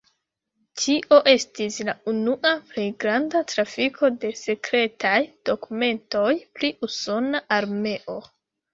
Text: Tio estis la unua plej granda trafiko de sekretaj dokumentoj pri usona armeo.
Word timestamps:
Tio 0.83 1.19
estis 1.31 1.77
la 1.89 1.95
unua 2.13 2.55
plej 2.71 2.87
granda 3.05 3.43
trafiko 3.53 4.11
de 4.25 4.33
sekretaj 4.43 5.15
dokumentoj 5.53 6.35
pri 6.59 6.77
usona 6.93 7.47
armeo. 7.63 8.23